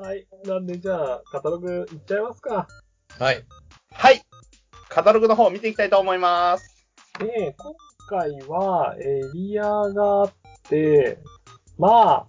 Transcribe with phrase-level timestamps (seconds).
[0.00, 0.28] はい。
[0.44, 2.68] なんで、じゃあ、カタログいっちゃいますか。
[3.18, 3.44] はい。
[3.92, 4.22] はい。
[4.88, 6.86] カタログの方見ていきたいと思います。
[7.18, 7.74] で、今
[8.08, 10.32] 回は、エリアがあっ
[10.68, 11.18] て、
[11.78, 12.26] まあ、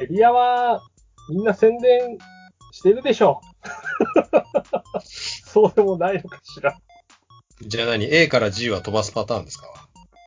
[0.00, 0.80] エリアは、
[1.28, 2.16] みんな宣伝
[2.72, 3.42] してるでしょ
[4.96, 5.00] う。
[5.04, 6.74] そうでもないのかしら。
[7.60, 9.66] じゃあ何 ?A から G は飛ばすパターンですか？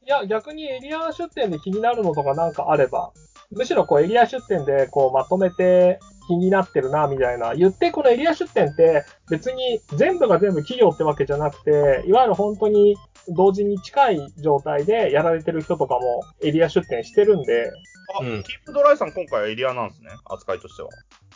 [0.06, 3.12] いや、逆にエリア出店で気になるのとかなんかあれば、
[3.52, 7.56] むしろこうエリア出店でこうまとめて気になってるな、みたいな。
[7.56, 12.96] 言ってこのエリア出店って別に全部が全部企業ってわけじゃなくて、いわゆる本当に
[13.30, 17.72] 同時に近い状態でやられてる人とかもエリア出店してるんで、
[18.20, 20.10] あ、うんキープドライさん今回はエリアなんですね。
[20.26, 20.90] 扱いとしては。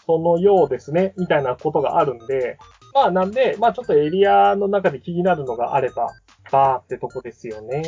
[0.06, 2.58] そのようですね、みたいなことがあるんで、
[2.94, 6.08] まあなんで、まあちょっとエリアの中で気になるのがあれば、
[6.52, 7.84] バーってとこですよね。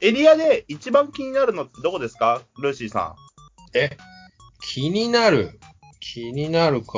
[0.00, 3.16] エリアで一番気になるのってどこですかルーシーさ
[3.74, 3.96] え
[4.60, 5.58] 気になる。
[6.12, 6.96] 気になるか。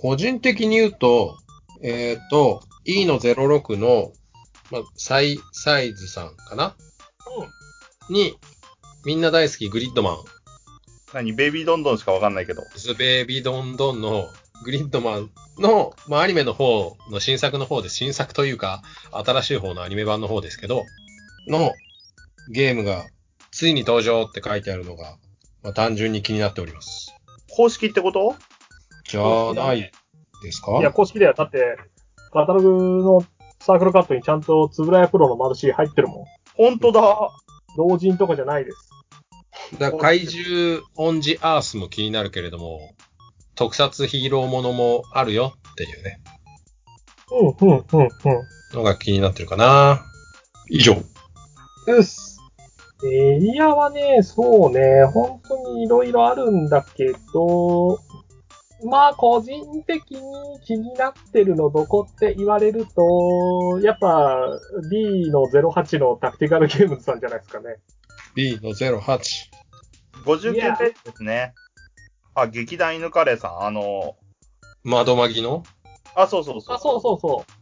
[0.00, 1.36] 個人的に言うと、
[1.82, 4.12] えっ、と、E の06の、
[4.70, 6.76] まあ、サイ、サイズさんかな？
[8.08, 8.36] に、
[9.04, 10.14] みんな大好きグリッドマン。
[10.14, 10.18] ん。
[11.12, 11.32] 何？
[11.32, 12.62] ベイビードンドンしかわかんないけど。
[12.76, 14.28] スベイビードンドンの
[14.64, 17.96] グリッドマンの、まあ、アニメの方の新作の方です。
[17.96, 20.84] 新作というか、新しい方のアニメ版の方ですけど、
[21.48, 21.72] の
[22.48, 23.06] ゲームが、
[23.50, 25.16] ついに登場って書いてあるのが、
[25.64, 27.15] まあ、単純に気になっております。
[27.56, 28.36] 公式ってこと？
[29.08, 29.90] じゃない
[30.42, 30.78] ですか？
[30.78, 31.78] いや、公式ではだって、
[32.32, 32.68] カタログ
[33.02, 33.24] の
[33.60, 36.24] サークルカットにちゃんとつぶらやプロのマルシー入ってるもん。
[36.54, 37.02] 本当だ。
[37.76, 38.90] 同人とかじゃないです。
[39.78, 42.94] だ怪獣オンジアースも気になるけれども、
[43.54, 46.20] 特撮ヒーローものもあるよっていうね、
[47.30, 48.08] うん、うん、うん、うん。
[48.74, 50.04] のが気になってるかな。
[50.68, 50.94] 以上。
[51.86, 52.35] うっす。
[53.04, 57.98] エリアはね、そうね、本当にいろいろあるんだけど、
[58.84, 60.20] まあ、個人的に
[60.64, 64.38] 気になってるのどこって言われると、やっぱ
[64.90, 67.76] B の08のタクティカルゲームズさんじゃないですかね。
[68.34, 69.20] B の08。
[70.24, 71.54] 59いやページですね。
[72.34, 73.62] あ、劇団犬カレーさん。
[73.62, 74.16] あの、
[74.84, 75.62] 窓マギの？
[76.14, 76.76] あ、そうそうそう。
[76.76, 77.52] あ、そうそうそう。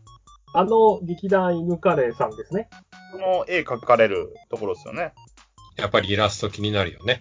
[0.56, 2.68] あの、劇団犬カレーさんですね。
[3.12, 5.12] この絵描かれるところですよね。
[5.76, 7.20] やっぱりイラスト気になるよね。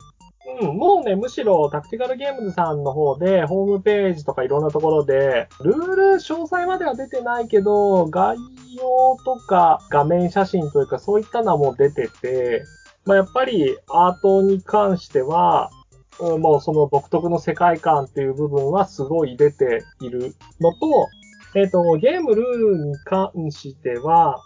[0.62, 8.38] うん、もうね、むしろタクティカルゲームズさんの方で、ホームページとかいろんなところで、ルール詳細までは出てないけど、概
[8.78, 12.64] 要とか画面写真というかそういったのも出てて、
[13.06, 15.72] まあやっぱりアートに関しては、
[16.20, 21.10] うんもうその独特の世界観っていう部分はすごい出ているのと、
[21.56, 24.44] えっ、と、ゲームルールに関しては、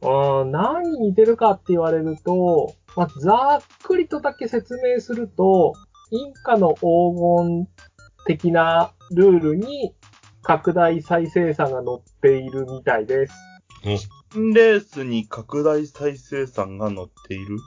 [0.00, 5.72] うん、何に似てるかって言われると、まあ、ざっくりとだけ説明すると、
[6.10, 6.80] インカの黄
[7.46, 7.68] 金
[8.26, 9.94] 的なルールに
[10.42, 13.34] 拡大再生産が載っているみたいです。
[14.34, 17.58] レースに拡大再生産が載っている？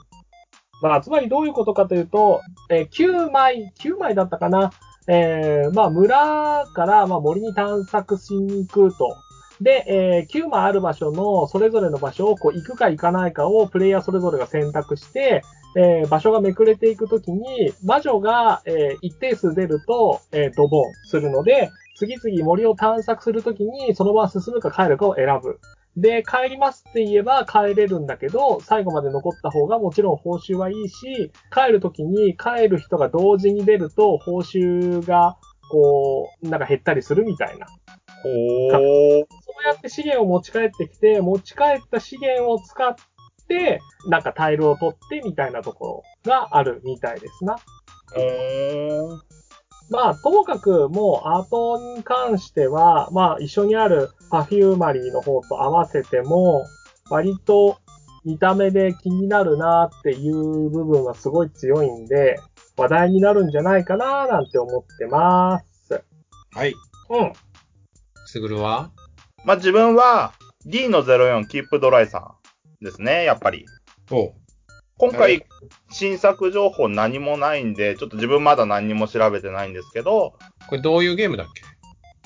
[0.82, 4.70] まあ、つまりどういうことかというと、えー9枚、9枚だったかな？
[5.08, 9.16] えーまあ、村から、まあ、森に探索しに行くと。
[9.62, 15.42] で、えー9枚ある場所のそれぞれの場所をこう行くか行かないかをプレイヤーそれぞれが選択して、
[15.76, 25.60] えー場所がめくれていくときに、魔女が、えー一定数出ると、えードボンするので、次々森を探索するときに、そのまま進むか帰るかを選ぶ。
[25.96, 35.36] で、帰りますって言えば帰れるんだけど、最後まで残った方がもちろん報酬はいいし、帰るときに帰る人が同時に出ると報酬が、
[35.70, 37.66] こう、なんか減ったりするみたいな。
[38.22, 39.24] ほー。
[39.62, 42.94] そうやって資源を持ち帰ってきて、持ち帰った資源を使っ
[43.48, 47.56] て、なんかタイルを取ってみたいなところがあるみたいですな。
[48.12, 49.20] ほー。
[49.90, 56.64] まあ、ともかくもうアートに関しては、まあ一緒にあるパフューマリーの方と合わせても、
[57.10, 57.78] 割と
[58.24, 62.40] 見た目で気になるなっていう部分はすごい強いんで、
[62.76, 66.02] 話題になるんじゃないかななんて思ってます。
[66.52, 66.74] はい。
[67.10, 67.32] うん。
[68.24, 68.90] すぐるは？
[69.44, 70.32] まあ、自分は
[70.64, 72.34] D の04キープドライさ
[72.80, 73.66] んですね、やっぱり。
[74.10, 74.32] お
[74.98, 75.42] 今回い、
[75.90, 80.34] 新作情報何もないんで、ちょっと自分まだ何も調べてないんですけど、
[80.68, 81.62] これどういうゲームだっけ？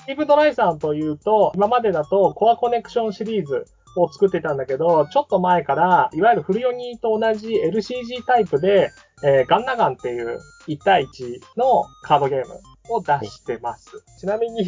[0.03, 3.65] スティーブ・ドライさんというと、今までだとコアコネクションシリーズ
[3.95, 8.91] を作ってたんだけど、ちょっと前から、いわゆるフルヨニと同じ LCG タイプで、
[9.23, 12.59] えーガンナガンっていう1対1のカードゲーム
[12.89, 14.03] を出してます。
[14.19, 14.63] ちなみに、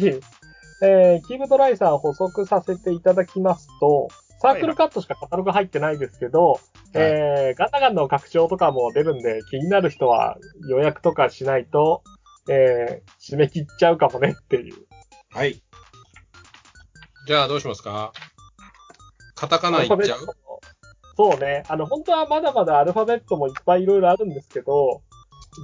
[0.82, 4.08] えーキーブ・ドライさん補足させていただきますと、
[4.40, 6.60] サークルカットしかカタログ入ってないですけど、
[6.94, 10.38] えーガンナガンの拡張とかも出るんで、気になる人は
[10.68, 12.02] 予約とかしないと
[12.48, 14.74] えー、締め切っちゃうかもねっていう。
[15.30, 15.62] はい。
[17.26, 18.12] じゃあどうしますか？
[19.36, 19.98] カタカナいっちゃう？
[21.16, 21.64] そうね。
[21.68, 25.02] あの、本当はまだまだアルファベットもいっぱいいろいろあるんですけど、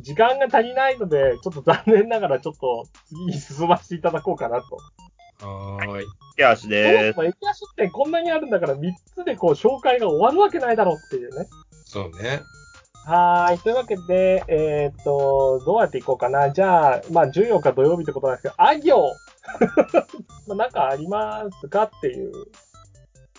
[0.04, 4.78] 時間が足りないので、ちょっと残念ながらちょっと次に進ませていただこうかなと。
[5.40, 6.06] はーい。
[6.36, 11.46] 手足そもでそもエキア出店こんなにあるんだから3つでこう紹介が終わるわけないだろうっていうね。
[11.84, 12.42] そうね。
[13.06, 13.58] はーい。
[13.60, 16.50] というわけで、えーっと、どうやっていこうかな。
[16.50, 19.12] じゃあ、まあ14日土曜日ってことなんですけど、あ行
[20.48, 22.32] まあなんかありますかっていう。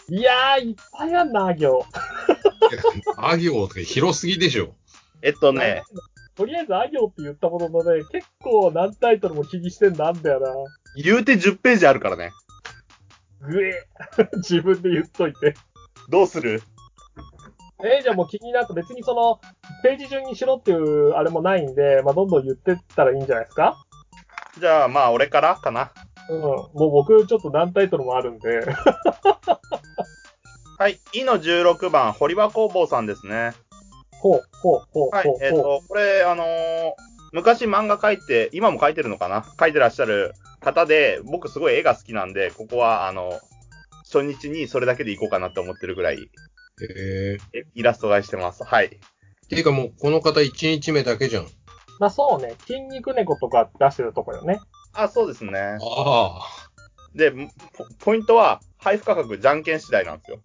[0.10, 1.86] いやー、いっぱいあんな、あ行。
[3.18, 4.74] あ行とか広すぎでしょ。
[5.22, 5.84] えっとね、
[6.36, 10.54] とりあえず、あ行って言ったもののね、結構何タイトルも気にしてんだんだよな。
[11.04, 12.32] 言うて10ページあるからね。
[13.42, 13.88] ぐえ。
[14.38, 15.54] 自分で言っといて。
[16.10, 16.62] どうする？
[17.84, 18.74] えーじゃあもう気になった。
[18.74, 19.40] 別にその、
[19.84, 23.78] ページ順にしろっていうあれもないんで、まあ、どんどん言ってったらいいんじゃないですか？
[24.60, 25.92] じゃあ、まあ、俺からかな。
[26.30, 26.42] うん。
[26.42, 28.62] もう僕ちょっと何タイトルもあるんで。
[30.80, 31.00] はい。
[31.14, 33.54] いの16番、堀場工房さんですね。
[34.20, 35.10] ほう、ほう、ほう、ほう、。
[35.16, 35.62] はいえっ、ほう。
[35.62, 36.48] と、これ、あのー
[37.34, 39.42] 昔漫画描いて、今も描いてるのかな？
[39.58, 43.40] 描いてらっしゃる方で、僕すごい絵が好きなんで、ここは、あの、
[44.04, 46.28] 初日にそれだけで行こうかなって思ってるぐらい、へ
[46.82, 47.38] え。
[47.54, 48.64] えイラスト買いしてます。
[48.64, 49.00] はい。
[49.50, 51.48] ていうかもうこの方1日目だけじゃん。
[52.00, 54.60] まあそうね、筋肉猫とか出してるとこよね。
[54.94, 55.60] あ、そうですね。
[55.60, 56.42] ああ。
[57.16, 57.48] で、ポ
[58.00, 60.40] ポイントは、配布価格じゃんけん次第なんですよ。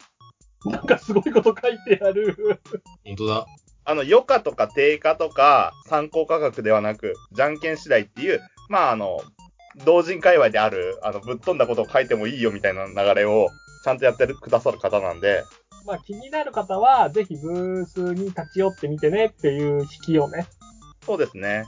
[0.65, 2.61] なんかすごいこと書いてある。
[3.05, 3.47] 本当だ。
[3.85, 9.21] あの、余価とか定価とか参考価格ではなく、じゃんけん次第っていう、まあ、あの、
[9.85, 13.49] 同人界隈である、あの、ぶっ飛んだことを書いてもいいよみたいな流れを、
[13.85, 15.45] ちゃんとやってるくださる方なんで、
[15.85, 20.47] まあ気になる方は、ぜひブースに立ち寄ってみてねっていう引きをね。
[21.05, 21.65] そうですね。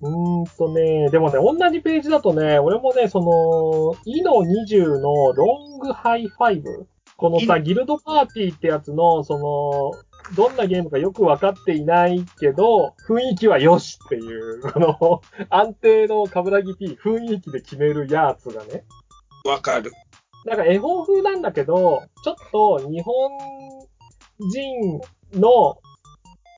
[0.00, 5.46] うーんとね、でもね、同じページだとね、俺もね、その、イノ20のロ
[5.76, 6.86] ングハイファイブ。
[7.16, 9.92] このさ、イギルドパーティーってやつの、その、
[10.34, 15.20] どんなゲームかよくわかっていないけど、雰囲気はよしっていう、 この、
[15.50, 18.84] 安定のカブラギ P、雰囲気で決めるやつがね。
[19.44, 19.92] わかる。
[20.44, 23.30] なんか絵本風なんだけど、ちょっと日本
[24.40, 25.00] 人
[25.34, 25.78] の、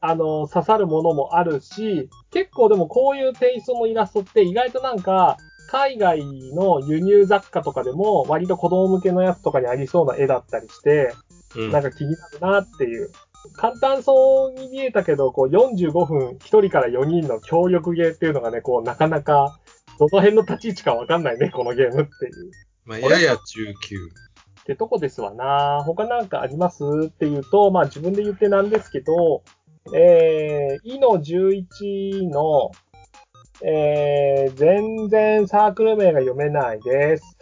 [0.00, 5.36] あの、刺さるものもあるし、結構でもこういうテイストのイラストって意外となんか、
[5.68, 11.14] 海外の輸入雑貨とかでも割と子供向けのやつとかにありそうな絵だったりして、
[11.56, 11.70] うん。
[11.70, 13.10] なんか気になるなっていう。
[13.52, 19.58] 簡単そうに見えたけど、こう45分1人から4人の協力ゲーっていうのがね、こうなかなか、
[19.98, 22.50] どの辺の立ち位置かわかんないね、このゲームっていう。
[22.84, 23.36] まあ、やや19。
[23.36, 25.82] ってとこですわな。
[25.84, 29.42] 他なんかありますっていうと、まあ自分で言ってなんですけど、
[29.94, 32.70] えー、イの11の、
[33.62, 37.36] えー、全然サークル名が読めないです。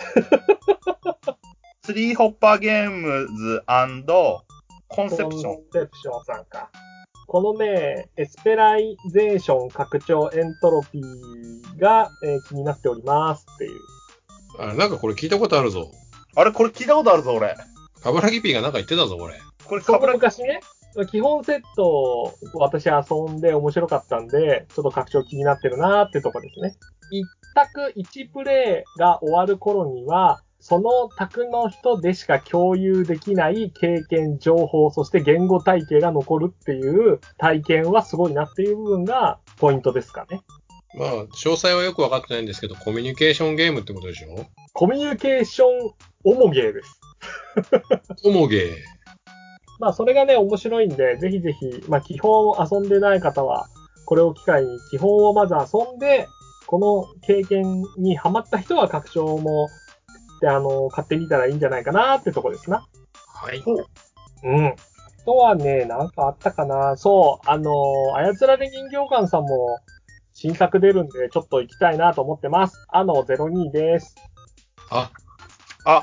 [1.85, 3.63] スリーホッパーゲームズ
[4.94, 5.43] コンセプション。
[5.43, 6.71] コンセプションさんか。
[7.27, 13.81] このね、エスペライゼーション拡張エントロピーが、えー気になっておりますっていう。
[14.59, 15.91] あ、なんかこれ聞いたことあるぞ。
[16.37, 17.56] あれこれ聞いたことあるぞ、俺。
[18.03, 19.41] カブラギ P がなんか言ってたぞ、これ。
[19.65, 20.61] これかぶら、昔ね、
[21.11, 26.75] 基本セットを私遊んで面白かったんで、ちょっと拡張気になってるなーってとこですね。
[27.11, 27.25] 一
[27.55, 40.41] 択一プレイが終わる頃には、その択の人でしか共有できない経験、情報、そして言語体系が残るっていう体験はすごいなっていう部分がポイントですかね。
[40.95, 44.47] まあ、詳細はよくわかってないんですけど、コミュニケーションゲームってことでしょ？
[44.73, 45.69] コミュニケーション
[46.25, 47.01] オモゲーです。
[48.23, 48.71] オモゲー。
[49.81, 53.67] まあ、それがね、面白いんで、ぜひぜひ、まあ、基本を遊んでない方は、
[54.05, 56.29] これを機会に基本をまず遊んで、
[56.69, 59.81] この経験にハマった人は拡張も、で、
[60.49, 62.87] あの、買ってみたらいいんじゃないかなってとこですな。
[63.27, 63.63] はい。
[64.44, 64.67] うん。
[64.67, 64.75] あ
[65.25, 66.96] とはね、なんかあったかな。
[66.96, 67.70] そう、あの、
[68.17, 69.79] 操られ人形館さんも
[70.34, 72.84] 新作出るんで、ちょっと行きたいなと思ってます。
[72.89, 74.15] あの02です。
[74.91, 75.11] あ、
[75.84, 76.03] あ、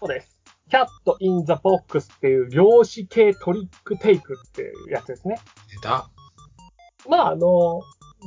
[0.00, 0.36] そうです。
[0.68, 5.38] Cat in the Box っていう量子系トリックテイクっていうやつですね。
[5.70, 6.10] 出た。
[7.08, 7.80] まあ、あの、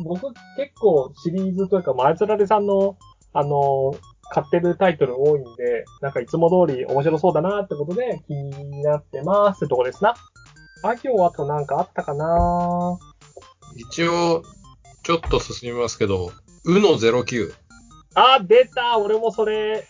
[0.06, 2.98] 僕結構シリーズというか、まあ、あいつられさんの、
[3.34, 3.94] あの、
[4.32, 10.16] 買ってるタイトル多いんで、なんかいつも通り面白そうだなってことで気になってますってとこですな。
[10.84, 12.98] あ、今日あとなんかあったかな？
[13.76, 14.44] 一応、
[15.04, 16.32] ちょっと進みますけど、
[16.66, 17.54] うの09。
[18.16, 19.88] あ、出た俺もそれ、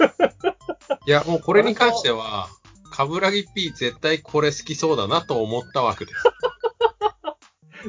[1.06, 2.48] いや、もうこれに関しては、
[2.90, 6.22] カブラギ P 絶対これ好きそうだなと思ったわけです。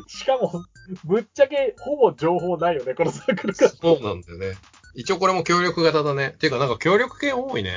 [0.19, 0.63] しかも、
[1.03, 3.69] ぶっちゃけほぼ情報ないよね、このサークルが。
[3.69, 4.55] そうなんだよね。
[4.95, 6.35] 一応これも協力型だね。
[6.39, 7.71] ていうかなんか協力系多いね。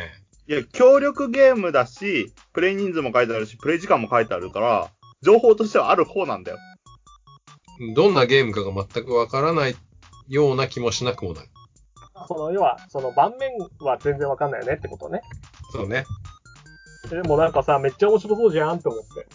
[0.48, 4.90] いや、協力ゲームだし、プレイ人数も書いてあるし、プレイ時間も書いてあるから、
[5.22, 6.58] 情報としてはある方なんだよ。
[7.94, 9.76] どんなゲームかが全くわからない
[10.28, 11.48] ような気もしなくもない。
[12.28, 15.20] その、要は、その盤面は全然わかんないよねってことね。
[15.72, 16.04] そうね。
[17.10, 19.26] でもなんかさ、めっちゃ面白そうじゃんって思って。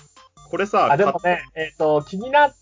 [0.49, 2.55] これさ、あ、でもね、えっ、と、気になっ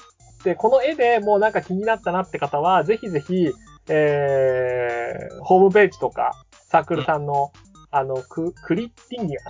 [0.43, 3.51] て、この絵でもうなんか気になったなって方は、ぜひぜひ、
[3.89, 6.34] えー、ホームページとか、
[6.67, 7.51] サークルさんの、
[7.91, 9.41] あの、ク、クリッティニア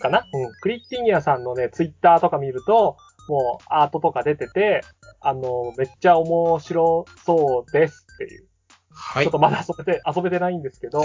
[0.00, 0.24] かな？
[0.32, 0.52] うん。
[0.60, 2.96] クリッティニアさんのね、ツイッターとか見ると、
[3.28, 4.82] もうアートとか出てて、
[5.20, 8.46] あの、めっちゃ面白そうですっていう。
[8.90, 9.32] はいちょっ。
[9.32, 11.02] とまだ遊べて、遊べてないんですけど、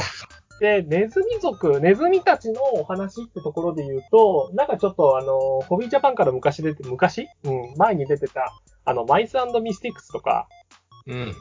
[0.59, 7.27] で、ネズミ族、ネズミたちのお話ってところで言うと、なんかちょっとあの、ホビージャパンから昔出て、昔？
[7.43, 8.53] うん、前に出てた、
[8.85, 10.47] あの、マイスミスティックスとか、
[11.07, 11.35] うん。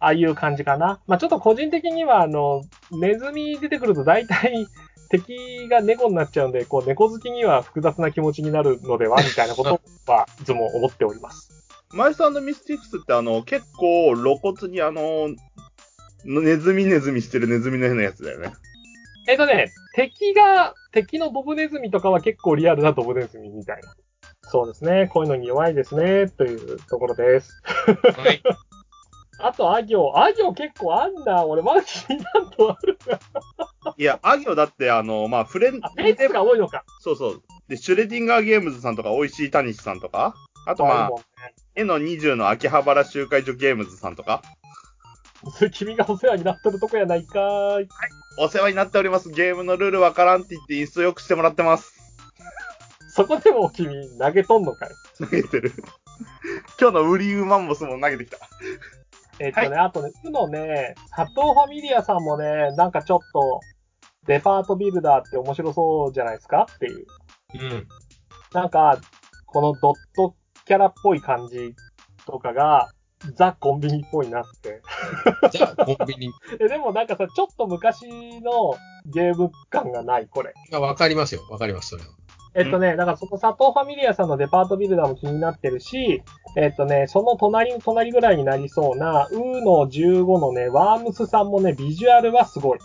[0.00, 0.98] ああいう感じかな。
[1.06, 4.66] まあちょっと個人的には、あの、ネズミ出てくると大体、
[5.10, 9.80] 敵が猫になっちゃうんで、こう、猫好きには複雑な気持ちになるのでは、みたいなこと
[10.12, 11.50] は、いつも思っております。
[11.92, 15.28] マイスミスティックスってあの、結構露骨にあの、
[16.24, 18.52] ネズミネズミしてるネズミの変なやつだよね。
[19.28, 23.94] えっ、とね、敵が、敵のドブネズミとかは結構リアルなドブネズミみたいな。
[24.42, 25.08] そうですね。
[25.12, 26.28] こういうのに弱いですね。
[26.28, 27.62] というところです。
[28.16, 28.42] はい。
[29.42, 30.12] あと、ア行。
[30.16, 31.44] ア行結構あんだ。
[31.44, 33.94] 俺、まだ気になるとあるな。
[33.96, 36.84] いや、アギオだってあの、まあ、フレンあ、ペースが多いのか。
[37.00, 37.42] そうそう。
[37.68, 40.34] で、シュレディンガーゲームズさんとか、美味しいタニシさんとか、
[40.66, 41.24] あとまああるも、んね
[41.74, 44.42] 絵の20の秋葉原集会所ゲームズさんとか、
[45.56, 47.88] そ れ君がお世話になってるとこやないかーい。
[48.38, 49.30] お世話になっております。
[49.30, 51.94] ゲームのルールわからんって言ってインストよくしてもらってます。
[53.08, 54.90] そこでも君、投げとんのかい。
[55.18, 55.72] 投げてる。
[56.80, 58.38] 今日のウリーマンモスも投げてきた。
[59.40, 63.60] えっとね、あとね、うのね、佐藤ファミリアさんもね、なんかちょっと、
[64.26, 66.66] デパートビルダーって面白そうじゃないですか？
[66.70, 67.06] っていう。
[67.54, 67.88] うん。
[68.52, 68.98] なんか、
[69.46, 70.34] このドット
[70.66, 71.74] キャラっぽい感じ
[72.26, 72.90] とかが、
[73.34, 74.82] ザ・コンビニっぽいなって。
[75.50, 78.06] じゃあ、コンビニえ、でもなんかさ、ちょっと昔
[78.40, 78.74] の
[79.06, 80.52] ゲーム感がない、これ。
[80.70, 81.40] がわかりますよ。
[81.50, 82.08] わかります、それは。
[82.54, 86.22] えっとね、だからその佐藤ファミリアさんのデパートビルダーも気になってるし、
[86.56, 92.78] えっとね、その隣の隣ぐらいになりそうな、ウーの15のね、ワームスさんもね、ビジュアルはすごい。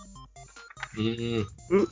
[0.97, 1.39] うん。
[1.39, 1.87] う、う？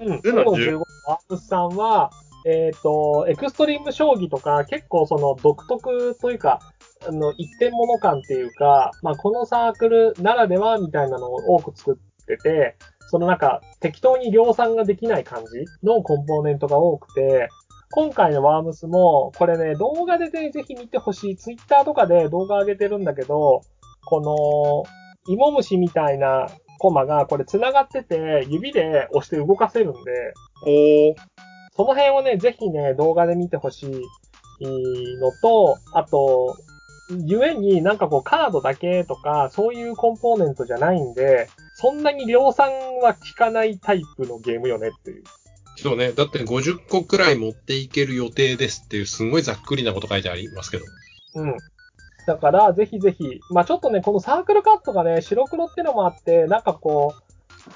[0.00, 0.14] うん。
[0.14, 2.10] ウウーのーの15のワームスさんは、
[2.46, 6.60] えっ、と、エクストリーム将棋とか、結構その独特というか、
[7.06, 12.76] あの、一点物感っていうか、まあ、このサークルならではみたいなのを多く作ってて、
[13.10, 17.48] そのなんか、適当に量産ができない感じのコンポーネントが多くて、
[17.90, 21.36] 今回のワームスも、これね、動画でね、ぜひ見てほしい。
[21.36, 23.62] ツイッターとかで動画上げてるんだけど、
[24.06, 26.46] この、芋虫みたいな
[26.78, 29.98] コマが、これ繋がってて、指で押して動かせるんで、
[30.64, 31.14] おー。
[31.74, 36.54] その辺をね、ぜひね、動画で見てほしいのと、あと、
[37.10, 42.70] ゆえになんかこうカードだけとか、そういうコンポーネントじゃないんで、そんなに量産
[43.02, 45.24] は効かないタイプのゲームよねっていう。
[45.76, 46.12] そうね。
[46.12, 50.84] だって50個くらい持っていける予定ですっていう、すごいざっくりなこと書いてありますけど。
[51.36, 51.56] うん。
[52.26, 57.14] だから、ぜひぜひ、まあちょっとね、このサークルカットがね、白黒ってのもあって、なんかこ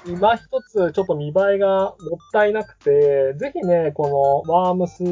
[0.05, 1.95] う、今一つちょっと見栄えがもっ
[2.31, 5.03] たいなくて、ぜひね、このワームス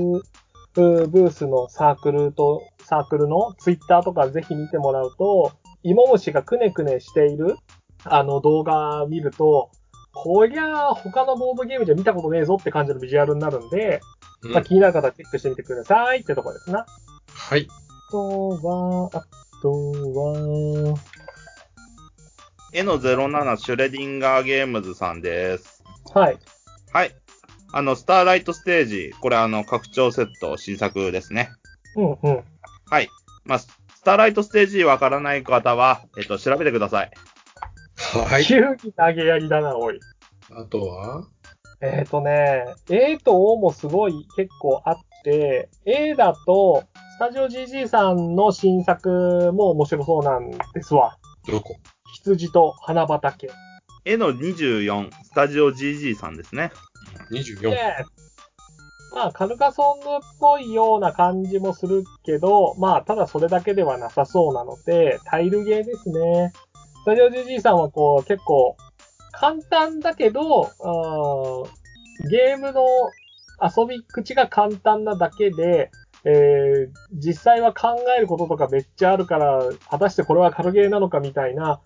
[0.74, 5.52] ブースのサークルと、サークルのツイッターとかぜひ見てもらうと、
[5.84, 7.56] 芋虫がくねくねしている、
[8.06, 9.70] あの動画見ると、
[10.14, 14.00] こりゃあ他のボードゲームじゃ見たことねえぞって感じのビジュアルになるんで、
[14.44, 16.86] うんまあ気になる方はチェックしてみてくださいってところですな。
[17.30, 17.68] はい。
[17.70, 19.24] あとは、あ
[19.62, 21.00] とは、
[22.74, 25.84] 絵の07シュレディンガーゲームズさんです。
[26.14, 26.38] はい。
[26.92, 27.16] はい。
[27.76, 31.50] あの、スターライトステージ、これあの、拡張セット新作ですね。
[31.96, 32.44] うんうん。
[32.86, 33.10] はい。
[33.46, 33.68] まあ、ス
[34.06, 37.12] ターライトステージわからない方は、えっと、調べてください。
[38.30, 38.46] はい。
[38.46, 40.00] 急に投げやりだな、おい。
[40.52, 41.28] あとは？
[41.82, 46.84] えっ、ー、とね、A と O もすごい結構あって、A だと、
[47.16, 51.18] スタジオ GG さんの新作も面白そうなんですわ。
[51.48, 51.76] どこ？
[52.14, 53.50] 羊と花畑。
[54.06, 56.72] 絵の24、スタジオ GG さんですね。
[57.34, 58.06] ?24。
[59.16, 66.52] まあ、カルカソンヌっぽいような感じもするけど、まあ、ただそれだけではなさそうなので、タイルゲーですね。
[67.04, 68.76] スタジオ GG さんはこう、結構、
[69.32, 71.84] 簡単だけど、うん
[72.30, 72.86] ゲームの
[73.62, 75.90] 遊び口が簡単なだけで、
[76.26, 81.82] えー、実際は考えることとかめっちゃあるから、果たしてこれは軽ゲーなのかみたいな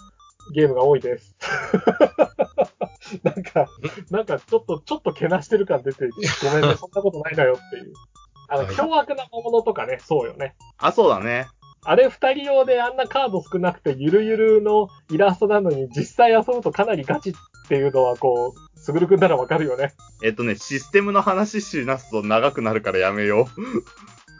[0.53, 1.35] ゲームが多いです。
[3.23, 3.67] なんか、
[4.09, 6.09] なんかちょっと、ちょっとけなしてる感出て、
[6.43, 7.93] ごめんね、 そんなことないのよっていう。
[8.49, 10.55] あの、はい凶悪なものとかね、そうよね。
[10.77, 11.47] あ、そうだね。
[11.83, 17.33] あれ二人用であんなカード少なくてゆるゆるのイラストなのに実際遊ぶとかなりガチっ
[17.69, 19.93] ていうのはこう、すぐるくんならわかるよね。
[20.23, 23.47] えっとね、システムの話しなすと長くなるからやめよ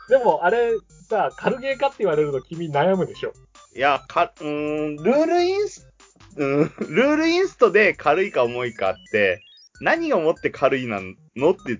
[0.09, 0.71] でもあれ
[1.07, 3.29] さ、軽ゲーかって言われると君悩むでしょ。
[3.29, 3.77] う。
[3.77, 5.87] いや、か、うーん、ルールインス、
[6.37, 9.41] うん、ルールインストで軽いか重いかって、
[9.81, 11.01] 何をもって軽いな
[11.35, 11.77] のって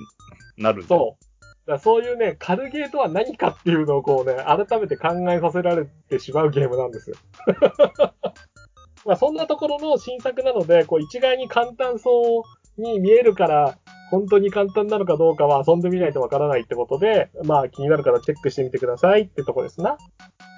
[0.57, 1.27] なるそう。
[1.67, 7.17] だそういうね、軽ゲーとは何かっていうのをこうね、改めて考えさせられてしまうゲームなんですよ。
[9.05, 12.43] まあそんなところの新作なので、こう一概に簡単そ
[12.77, 13.77] うに見えるから、
[14.09, 19.97] 本当に簡単なのかどうかは遊んでみないとわからないってことで、まあ気になるからチェックしてみてくださいってとこですな。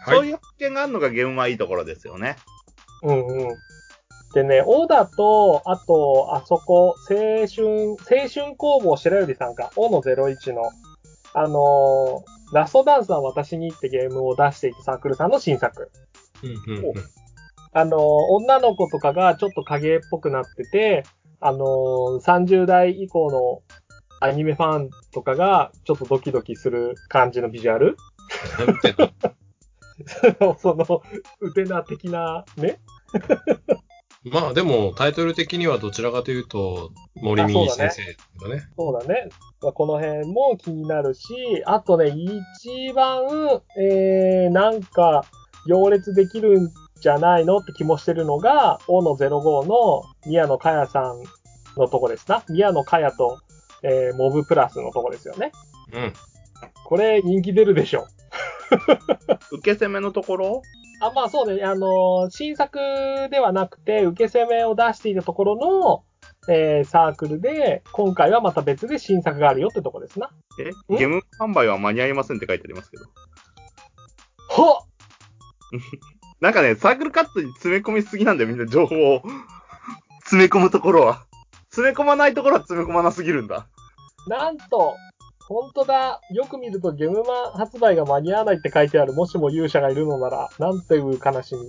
[0.06, 2.36] そういう発見があるのがゲームはいいところですよね。
[3.04, 3.48] うんうん。
[4.34, 7.18] でね、オーダーと、あと、あそこ、青
[7.48, 10.70] 春、青春工房白百合さんか、オの01の、
[11.34, 15.92] あのーラストダンスは私にってゲームを出していたサークルさんの新作。
[16.44, 16.94] うんうんうん。
[17.74, 21.04] あのー女の子とかがちょっと影っぽくなってて、
[21.42, 23.62] あのー30代以降の
[24.20, 27.98] アニメファンとかがちょっとドキドキする感じのビジュアル。
[28.58, 28.96] なんて
[30.40, 30.58] の？
[30.58, 31.02] その、
[31.42, 32.80] ウテナ的なね、
[34.26, 38.04] まあでも、タイトル的にはどちらかというと、森美先生
[38.42, 38.68] だね。
[38.76, 39.30] そうだね。
[39.62, 45.26] まあ、この辺も気になるし、あとね、一番、えー、なんか、
[45.68, 46.70] 行列できるん
[47.02, 51.24] じゃないのって気もしてるのが、大野05の宮野佳也さん
[51.80, 52.44] のとこですな。
[52.50, 53.40] 宮野佳也と、
[53.84, 55.52] えー、モブプラスのとこですよね。
[55.94, 56.14] うん。
[56.86, 58.08] これ人気出るでしょ。
[59.52, 60.62] 受け攻めのところ？
[61.00, 62.80] あ、まあそうね、あのー新作
[63.32, 66.04] ではなくて、受け攻めを出していたところの、
[66.54, 70.30] えー、サークルで、今回はまた別で新作があるよってとこですな。
[70.60, 70.72] え？
[70.98, 73.06] ゲーム販売は間に合いませんって書いてありますけど。
[74.50, 74.90] ほっ
[76.42, 79.22] なんかね、サークルカットに詰め込みすぎなんだよ、みんな情報を。
[80.22, 81.26] 詰め込むところは。
[81.70, 83.68] 詰め込まないところは詰め込まなすぎるんだ。
[84.28, 84.96] なんと、
[85.50, 86.22] 本当だ。
[86.32, 89.14] よく見るとゲームマ発売が間に合わないって書いてある。
[89.14, 91.62] もしも勇者がいるのなら、なんていう悲しみ。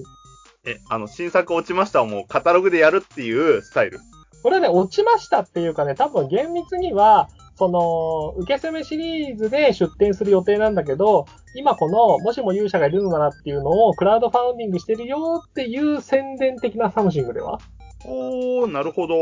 [0.66, 3.98] え、あの、新作落ちましたをもうカタログでやるっていうスタイル。
[4.42, 17.58] これね、落ちましたっていうかね、多分厳密には、その、受け攻めシリーズで出展する予定なんだけど、今この、もしも勇者がいるのならっていうのをクラウドファウンディングしてるよっていう宣伝的な something では？
[18.06, 19.14] おー、なるほど。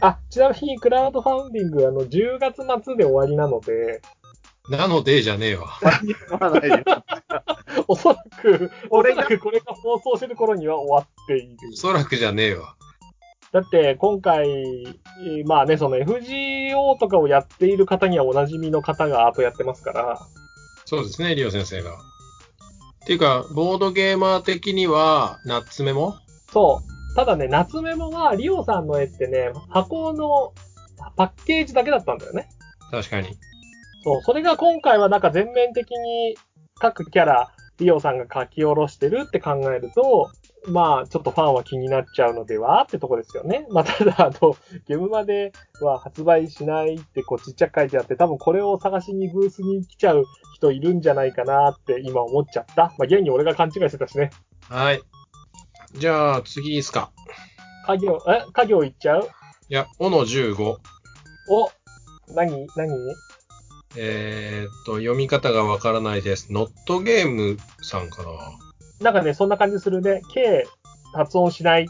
[0.00, 4.00] あ、ちなみにクラウドファウンディング、あの、10月末で終わりなので、
[4.70, 5.68] なので、じゃねえわ。
[7.88, 11.56] おそらく、おそ俺がらくこれが放送してる頃には終わっている。
[11.72, 12.76] おそらくじゃねえわ。
[13.52, 20.20] だって、今回、えーまあね、その FGO とかをやっている方にはおなじみの方がアートやってますから、
[20.84, 21.92] そうですね、リオ先生が。
[21.92, 21.96] っ
[23.06, 26.14] ていうか、ボードゲーマー的には、ナッツメモ？
[26.52, 26.99] そう。
[27.16, 30.52] ただね、夏メモは、リオさんの絵ってね、箱の
[31.16, 32.48] パッケージだけだったんだよね。
[32.90, 33.28] 確かに。
[34.02, 34.22] そう。
[34.22, 36.36] それが今回はなんか全面的に
[36.78, 40.30] 各キャラ、リオさんが書き下ろしてるって考えると、
[40.66, 43.66] まあ、ちょっとファンは気になっちゃうのではってとこですよね。
[43.72, 44.54] まあ、ただ、あの、
[44.86, 52.92] ゲームまでは発売しないってこうちっちゃく書いてあって、多分これを探しにブースに来ちゃう人いるんじゃないかなって今思っちゃった。
[52.98, 54.30] まあ、現に俺が勘違いしてたしね。
[54.68, 55.00] はい。
[55.94, 57.10] じゃあ、次いいっすか。
[57.86, 59.22] 家業、え家業いっちゃう？
[59.22, 60.56] いや、おの15。
[60.62, 60.78] お
[62.34, 62.90] 何何？
[63.96, 66.52] えーっと、読み方がわからないです。
[66.52, 68.28] ノットゲームさんかな。
[69.00, 70.22] なんかね、そんな感じするね。
[70.32, 70.66] K
[71.12, 71.86] 発音しないっ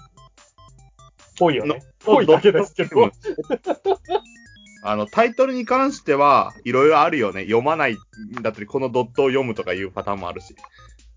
[1.38, 1.82] ぽいよね。
[1.98, 3.10] ぽいだけですけど。
[4.82, 7.42] あの、タイトルに関しては、いろいろあるよね。
[7.42, 10.56] 読まないんだったり、このドットを読むとかいうパターンもあるし。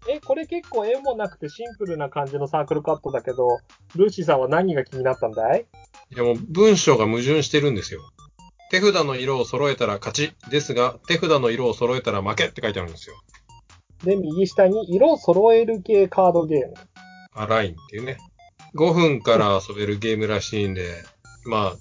[0.09, 3.59] え、これ結構絵もなくてシンプルな感じのサークルカットだけど、
[3.95, 5.65] ルーシーさんは何が気になったんだい？
[6.13, 8.01] いやもう文章が矛盾してるんですよ。
[8.69, 13.15] 手札の色を揃えたら勝ちですが、手札の色を揃えたら負けって書いてあるんですよ。
[14.03, 16.73] で、右下に色揃える系カードゲーム。
[17.33, 18.17] アラインっていうね。
[18.75, 21.03] 5分から遊べるゲームらしいんで、
[21.45, 21.75] まあ、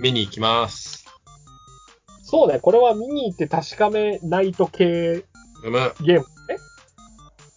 [0.00, 1.04] 見に行きます。
[2.22, 5.24] そうね、これは見に行って確かめないと系
[6.00, 6.24] ゲーム。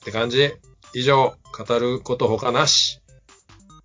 [0.03, 0.53] えて感じ。
[0.93, 3.01] 以上、語ること他なし。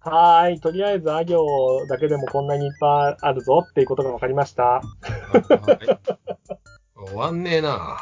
[0.00, 0.60] はーい。
[0.60, 4.62] とりあえず、あ行だけでもこんなにいっぱいあるぞっていうことが分かりました。
[4.64, 4.82] はい
[7.06, 7.96] 終わんねえな。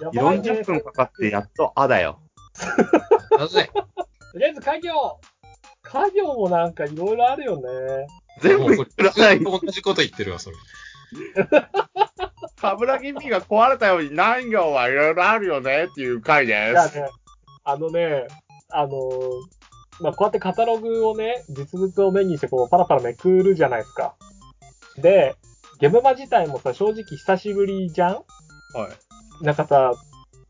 [0.00, 2.20] やばいね40分かかってやっとあだよ。
[3.38, 3.70] なぜ
[4.32, 5.20] とりあえず家業
[5.82, 8.06] 家業もなんかいろいろあるよね。
[8.40, 9.44] 全部もうこ作らないれ。
[9.44, 10.56] 同じこと言ってるわ、それ。
[12.60, 16.98] カブラギ P が壊れたように何行はいろいろあるよねっていう回いです。
[16.98, 17.10] やね、
[17.64, 18.26] あのね、
[18.68, 19.30] あのー
[20.00, 24.14] まあ、こうやってカタログをね、実物を目にしてこうパラパラめくるじゃないですか。
[24.98, 25.36] で、
[25.78, 28.14] ゲムマ自体もさ、正直久しぶりじゃん？
[28.14, 28.22] は
[29.40, 29.44] い。
[29.44, 29.92] なんかさ、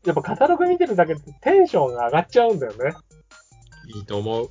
[0.05, 2.93] やっぱカタログ見てるだけでテンションが上がっちゃうんだよね。
[3.95, 4.49] いいと思う。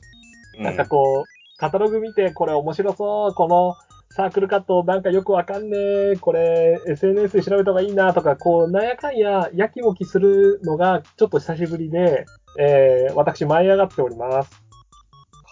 [0.58, 3.74] なんかこう、カタログ見て、これ面白そう、この
[4.20, 5.78] サークルカットなんかよくわかんね
[6.12, 12.26] え、これ SNS で調べた方がいいなとか、こう、なんやかんや、やきもきするのがちょっと久しぶりで、
[12.58, 14.50] えー、私舞い上がっております。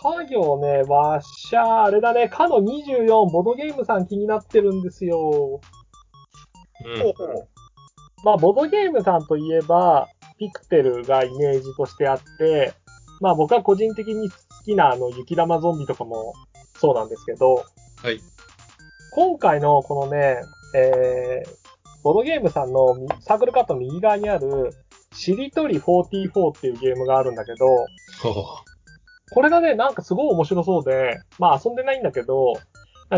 [0.02, 5.61] 家業ね、わっしゃー、あれだね、かの24、ボドゲームさん気になってるんですよ。
[6.85, 7.02] うん。
[7.02, 7.48] ほうほう
[8.22, 12.74] まあ、ボドゲームさんといえば、ピクテルがイメージとしてあって、
[13.22, 16.35] まあ僕は個人的に好きなあの雪玉ゾンビとかも
[16.76, 17.64] そうなんですけど、
[18.02, 18.20] はい。
[19.18, 20.37] 今回のこのね、
[20.76, 24.70] えー、ボドゲームさんのサークルカットの右側にある、
[25.12, 27.66] しりとり44っていうゲームがあるんだけど。
[29.33, 32.52] これがね、なんかすごい面白そうで、まあ遊んでないんだけど、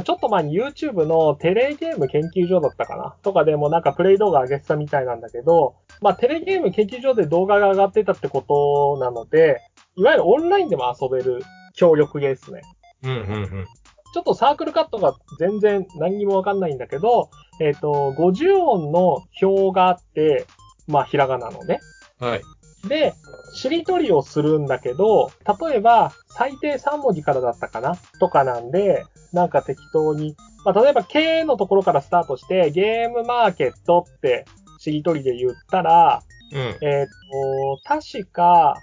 [0.03, 9.61] ちょっと前に YouTube のテレゲーム研究所だったかなとかでもなんかプレイ動画上げてたみたいなんだけど、まあテレゲーム研究所で動画が上がってたってことなので、
[9.97, 11.43] いわゆるオンラインでも遊べる
[11.75, 12.63] 協力ゲーですね。
[13.03, 13.67] うん、うん、うん。
[14.12, 20.46] ちょっとサークルカットが全然何にもわかんないんだけど、えっ、と、50音の表があって、
[20.88, 21.81] まあひらがなのね。
[22.18, 22.42] はい。
[22.88, 23.14] で、
[23.53, 25.31] しりとりをするんだけど、
[25.68, 27.96] 例えば、最低3文字からだったかな？
[28.18, 34.46] とかなんで、なんか適当に、まあ、例えば、K のところからスタートして、ゲームマーケットって、
[34.79, 36.59] しりとりで言ったら、うん。
[36.59, 38.75] えっ、と、確か、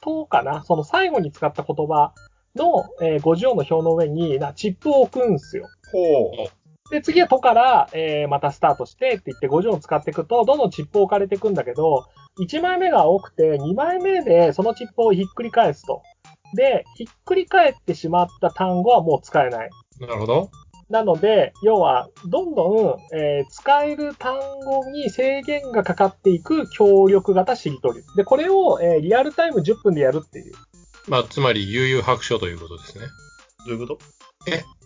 [0.00, 0.62] とかな？
[0.62, 2.12] その最後に使った言葉
[2.56, 5.68] の、えー50音の表の上に、な、チップを置くんすよ。
[5.92, 6.90] ほう。
[6.90, 12.06] で、次はとから、えー、またスタートしてって言って50音使っていくと、どんどんチップを置かれていくんだけど、
[12.40, 16.02] 1枚目が多くて、2枚目でそのチップをひっくり返すと。
[16.54, 19.70] で、ひっくり返ってしまった単語はもう使えない。
[20.00, 20.50] なるほど。
[20.88, 28.02] なので、要は、どんどん、えー使える単語に制限がかかっていく協力型しりとり。
[28.16, 30.54] で、これを、えーリアルタイム10分でやるっていう。
[31.08, 33.06] まあ、つまり、悠々白書ということですね。
[33.66, 33.98] どういうこと？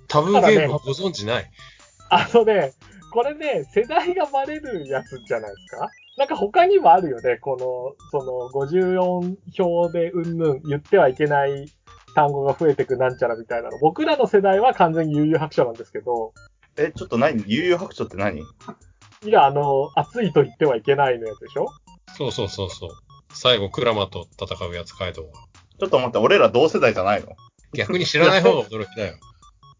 [0.08, 1.50] タブーゲームをご存知ない？
[2.10, 2.72] あのね、
[3.12, 5.88] これね、世代がバレるやつじゃないですか？
[6.18, 7.38] なんか他にもあるよね。
[7.38, 7.56] こ
[8.12, 11.66] の、その、54表でうんぬん言ってはいけない
[12.14, 13.78] 単語が増えてくなんちゃらみたいなの。
[13.78, 16.34] 僕らの世代は完全に悠々白書なんですけど、
[16.76, 17.44] え、ちょっと何？
[17.46, 18.40] 悠々白書って何？
[18.40, 18.44] い
[19.24, 21.68] や、あの、熱いと言ってはいけないのやつでしょ？
[22.16, 22.90] そうそうそうそう。
[23.32, 25.32] 最後、クラマと戦うやつ、カイドウが。
[25.80, 27.28] ちょっと待って、俺ら同世代じゃないの？
[27.72, 29.14] 逆に知らない方が驚きだよ。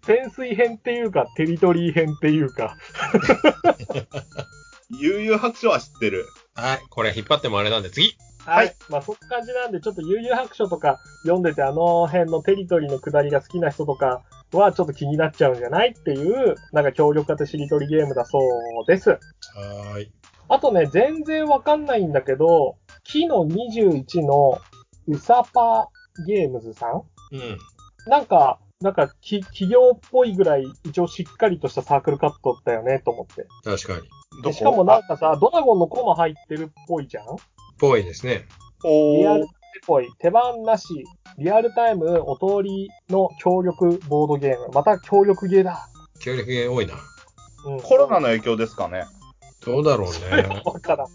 [0.06, 2.76] 潜水編っていうか、テリトリー編っていうか。
[4.98, 6.26] 悠々白書は知ってる。
[6.54, 6.80] はい。
[6.88, 8.74] これ引っ張ってもあれなんで、次はい。
[8.88, 18.42] まあ、そんな感じなんで、ちょっと悠々白書とか読んでて、あの辺のテリトリーの下りが好きな人とかはちょっと気になっちゃうんじゃないっていう、なんか協力型しりとりゲームだそう
[18.86, 19.10] です。
[19.10, 20.12] はーい。
[20.48, 24.58] あとね、全然わかんないんだけど、木の21の
[25.10, 25.88] ウサパ
[26.26, 27.02] ゲームズさん？
[27.32, 27.58] うん。
[28.06, 33.46] なんか、なんかき企業っぽいぐらい一応しっかりとしたサークルカットだよねと思って。
[33.64, 34.08] 確かに。
[34.42, 34.42] どこ？
[34.44, 37.24] でしかもなんかさ、ドラゴンのコマ入ってるっぽいじゃん？
[37.78, 38.46] ぽいですね。
[38.84, 39.48] おリアルーっ
[39.86, 41.04] ぽい、手番なし、
[41.38, 44.68] リアルタイムお通りの協力ボードゲーム。
[44.72, 45.88] また協力ゲーだ。
[46.20, 46.94] 協力ゲー多いな。
[47.66, 47.80] うん。
[47.82, 49.04] コロナの影響ですかね。
[49.64, 50.48] どうだろうね。
[50.64, 51.08] わからん。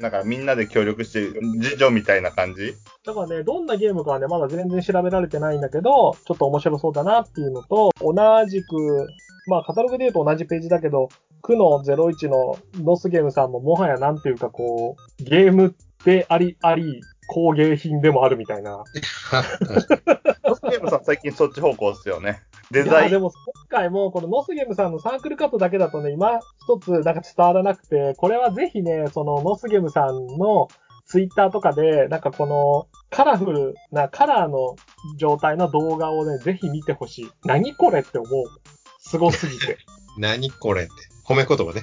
[0.00, 2.74] なんかみんなで協力して、次女みたいな感じ？
[3.04, 8.14] だからね、どんなゲームかはね、まだ全然調べられてないんだけど、ちょっと面白そうだなっていうのと、同
[8.46, 9.08] じく、
[9.46, 11.08] まあ、カタログで言うと同じページだけど、
[11.42, 18.82] 区の01のノスゲームさんももはやなんていうかこう、ゲームであり、あり、工芸品でもあるみたいな。
[20.44, 22.42] ノスゲームさん最近そっち方向ですよね。
[22.70, 23.04] デいザイン。
[23.04, 30.68] やでも今回もこのノスゲムさんのサークルカットだけだとね、今一つなんか伝わらなくて、これはぜひね、そのノスゲムさんの
[31.06, 34.76] ツイッターとかで、なんかこのカラフルなカラーの
[35.18, 37.30] 状態の動画をね、ぜひ見てほしい。
[37.44, 38.44] 何これって思う。
[38.98, 39.78] すごすぎて。
[40.18, 40.92] 何これって。
[41.26, 41.82] 褒め言葉ね。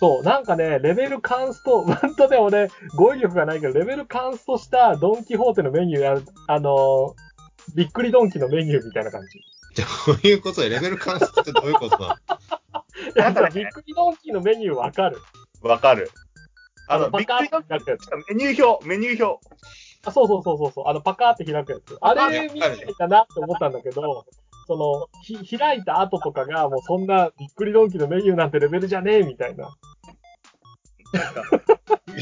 [0.00, 7.34] そう、なんかね、レベルカンスト、 本当ね、俺、語彙力がないけど、レベルカンストしたドンキホーテのメニューある、あのー
[7.74, 9.40] びっくりドンキのメニューみたいな感じ。
[9.74, 12.14] どういうことでレベル関数ってどういうことなの？
[12.14, 12.16] い
[13.16, 15.18] や、なんかねびっくりドンキーのメニューわかる。
[15.62, 16.10] わかる。
[16.86, 18.10] あの、パカーっびっくりて開くやつ。
[18.28, 19.46] メニュー表、メニュー表。
[20.04, 20.84] あ、そうそうそうそうそう。
[20.88, 21.96] あの、パカーって開くやつ。
[22.00, 24.26] あれみたいだなって思ったんだけど、
[24.66, 29.74] その、ひ、開いた後とかが、もうそんな、びっくりドンキのメニューなんてレベルじゃねえみたいな。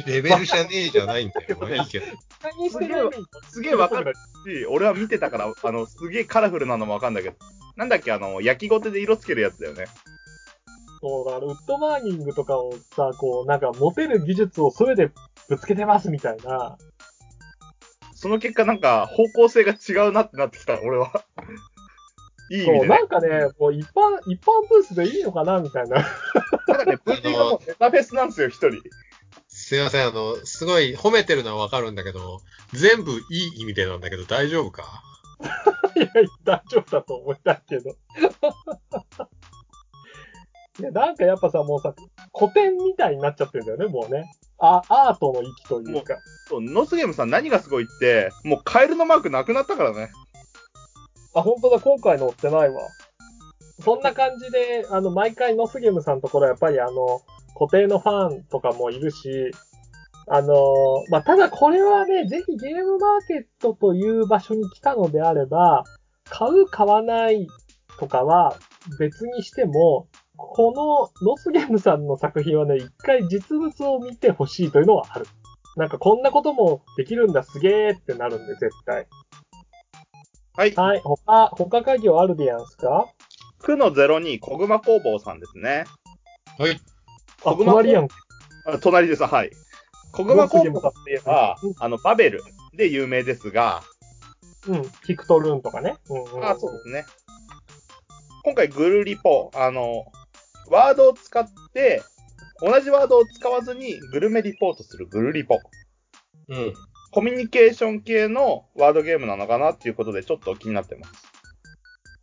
[0.07, 1.57] レベルじゃねえじゃないんだよ。
[1.61, 2.07] まあいいけど。
[2.43, 3.11] 何してる
[3.51, 7.37] すげえわかるし、俺は見てたから、あの、すげえカラフルなのもわかんだけど、
[7.77, 9.87] なんだっけ、あの、焼きごてで色つけるやつだよね。
[11.01, 15.11] そう、だウッドバーニングとかをさ、こう、なんか、持てる技術をそれで
[15.49, 16.79] ぶつけてますみたいな。
[18.15, 21.25] その結果なんか、方向性が違うなってなってきた、俺は。
[22.51, 23.03] いい意味そう、でねな。
[23.03, 26.07] んかね、もう一般、一般ブースでいいのかなみたいな。
[26.67, 28.81] ただね、VT がもうネタフェスなんですよ、一人。
[29.49, 32.41] すいません、あの、すごい褒めてるのはわかるんだけど、
[32.73, 33.17] 全部い
[33.57, 35.03] い意味でなんだけど大丈夫か？
[35.97, 36.07] いや、
[36.45, 37.91] 大丈夫だと思ったけど。
[40.81, 41.95] いや、なんかやっぱさ、もうさ、
[42.37, 44.25] 古典みたいになっちゃってるんだよね、もうね。
[44.59, 46.17] あ、アートの域というか。
[46.49, 50.11] そう、ノスゲームさん何がすごいって、もうカエルのマークなくなったからね。
[51.35, 52.89] あ、本当だ、今回載ってないわ。
[53.83, 57.21] そんな感じで、あの、毎回ノスゲームさんのところはやっぱりあの、
[57.55, 59.51] 固定のファンとかもいるし、
[60.29, 60.55] あの
[61.11, 65.85] まあ、ただこれはね、ぜひゲームマーケットという場所に来たのであれば、
[66.31, 67.49] 買う、買わない
[67.99, 68.57] とかは
[68.99, 75.27] 別にしても、このノスゲームさんの作品はね、一回実物を見てほしいというのはある。
[75.77, 79.07] なんかこんなこともできるんだ、すげーってなるんで、絶対。
[80.55, 80.75] はい。
[80.75, 83.09] はい、他、他家業あるでやんすか？
[83.63, 85.85] 区の02、小熊工房さんですね。
[86.59, 86.81] はい。
[87.45, 88.09] あ、小熊隣やん。
[88.67, 89.51] あ隣です、はい。
[90.13, 92.43] 小熊工房さんといえばうん、あの、バベル
[92.77, 93.83] で有名ですが、
[94.69, 95.95] うん、ヒクトルーンとかね。
[96.09, 97.05] うんうん、あ、そうですね。
[98.45, 100.05] 今回、グルリポ、あの、
[100.69, 102.03] ワードを使って、
[102.61, 105.59] 同じワードを使わずにグルメリポートするグルリポ。
[106.49, 106.75] うん。
[107.11, 111.32] コミュニケーション系のワードゲームなのかなっていうことでちょっと気になってます。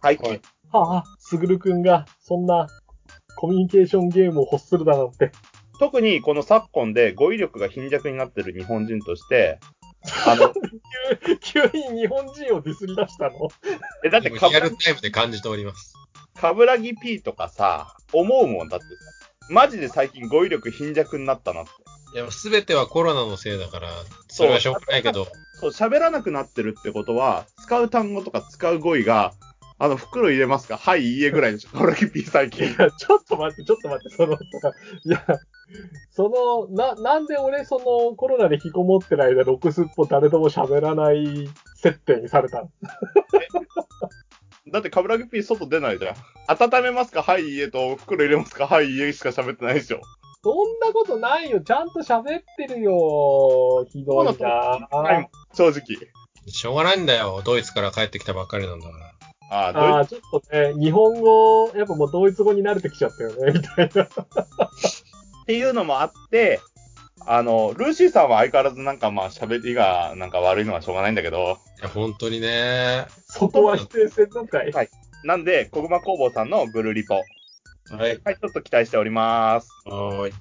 [0.01, 0.17] はい。
[0.17, 2.67] はいはあ、すぐるくんが、そんな、
[3.35, 5.31] コミュニケーションゲームを欲するだなんて。
[5.79, 9.59] 特にこの昨今で語彙力が貧弱になってる日本人として、
[10.27, 10.53] あの、
[11.41, 13.47] 急に日本人をディスり出したの？
[14.03, 15.93] え、だって今かぶリアルタイムで感じております。
[16.39, 18.91] かぶらぎ P とかさ、思うもんだってさ、
[19.49, 21.71] マジで最近語彙力貧弱になったなって。
[22.13, 23.89] いや、すべてはコロナのせいだから、
[24.27, 25.27] それはしょうがないけど、
[25.59, 29.33] そう、喋らなくなってるってことは、使う単語とか使う語彙が、
[29.81, 30.77] あの、袋入れますか？
[30.77, 31.69] はい、いいえぐらいでしょ。
[31.69, 32.65] かぶらぎ P 最い近。
[32.65, 34.43] や、ちょっと待って、ちょっと待って、そのさ、
[35.05, 35.25] いや、
[36.11, 42.69] その、な、なんで俺そのコロナで引きこもってる間、ロクスっぽ誰とも喋らない設定にされたの？
[44.71, 46.15] だって、かぶらぎ P 外出ないじゃん。
[46.47, 47.23] 温めますか？
[47.23, 48.67] はい、いいえと、袋入れますか？
[48.67, 50.01] はい、いいえしか喋ってないでしょ。
[50.43, 51.61] そんなことないよ。
[51.61, 53.85] ちゃんと喋ってるよ。
[53.89, 55.81] ひどいなはい、正直。
[56.47, 57.41] しょうがないんだよ。
[57.43, 59.13] ドイツから帰ってきたばっかりなんだから。
[59.49, 64.03] ああ、ちょっとね、日本語、やっぱもうドイツ語に慣れてきちゃったよね、みたいな。
[64.03, 64.07] っ
[65.45, 66.59] ていうのもあって、
[67.25, 73.07] あの、ルーシーさんは相変わらずなんかまあ喋りがなんか悪いのはしょうがないんだけど、いや、本当にね。
[73.25, 74.71] そこは否定せんのかい。
[74.71, 74.89] はい
[75.23, 77.15] なんで、小熊工房さんのグルリポ。
[77.15, 77.23] は
[78.07, 78.21] い。
[78.23, 79.69] はい、ちょっと期待しております。
[79.85, 80.33] はーい。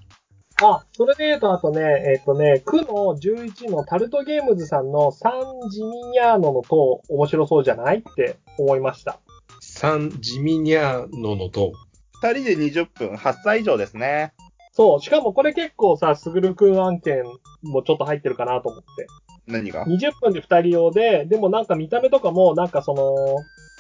[0.63, 9.21] あ、それで言うと、あとね、えっ、とね、区の11のタルトゲームズさんのサンジミニャーノの塔、面白そうじゃないって思いました。
[9.61, 11.73] サンジミニャーノのと、
[12.21, 14.33] 二人で20分、8歳以上ですね。
[14.73, 17.25] そう、しかもこれ結構さ、すぐるくん案件
[17.63, 19.07] もちょっと入ってるかなと思って。
[19.47, 23.15] 何が？20分で2人用で、でもなんか見た目とかも、なんかその、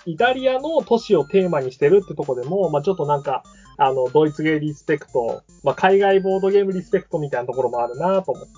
[0.06, 3.42] イタリアの都市をテーマにしてるってとこでも、まあちょっとなんか、
[3.76, 8.52] あの、ドイツゲーリスペクト、まあ海外ボードゲームリスペクトみたいなところもあるなと思って。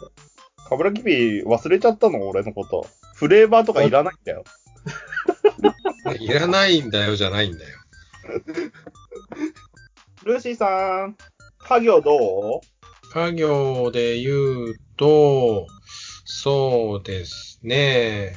[0.68, 2.28] かぶらぎビ忘れちゃったの？
[2.28, 2.86] 俺のこと。
[3.14, 4.44] フレーバーとかいらないんだよ。
[6.20, 7.78] いらないんだよじゃないんだよ。
[10.24, 11.16] ルーシーさん、
[11.58, 12.60] 家業どう？
[13.12, 15.66] 家業で言うと、
[16.24, 18.34] そうですね。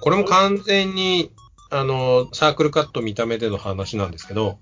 [0.00, 1.32] これも完全に、
[1.70, 4.58] あの、サークルカット見た目での話なんですけど、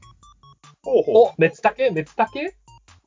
[0.83, 1.91] ほうほお、熱竹？
[1.91, 2.55] 熱竹？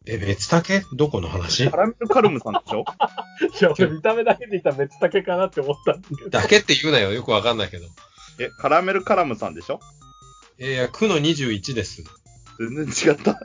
[0.08, 0.82] え、別竹？
[0.96, 1.66] どこの話？
[1.66, 1.72] う。
[1.72, 2.84] カラメルカルムさんでしょ？
[3.62, 6.30] いや、俺見た目だけで言ったら熱竹かなって思ったんだけど。
[6.30, 7.12] だけって言うなよ。
[7.14, 7.86] よくわかんないけど。
[8.44, 9.80] え、カラメルカラムさんでしょ？
[10.60, 12.04] いや、区の21です。
[12.60, 13.40] 全然違った。